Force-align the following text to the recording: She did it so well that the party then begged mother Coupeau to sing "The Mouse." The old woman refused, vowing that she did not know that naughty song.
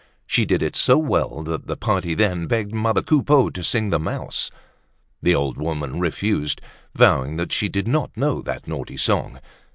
She 0.25 0.45
did 0.45 0.63
it 0.63 0.75
so 0.75 0.97
well 0.97 1.43
that 1.43 1.67
the 1.67 1.77
party 1.77 2.15
then 2.15 2.47
begged 2.47 2.73
mother 2.73 3.03
Coupeau 3.03 3.51
to 3.51 3.63
sing 3.63 3.91
"The 3.91 3.99
Mouse." 3.99 4.49
The 5.21 5.35
old 5.35 5.57
woman 5.59 5.99
refused, 5.99 6.59
vowing 6.95 7.37
that 7.37 7.51
she 7.51 7.69
did 7.69 7.87
not 7.87 8.17
know 8.17 8.41
that 8.41 8.67
naughty 8.67 8.97
song. 8.97 9.39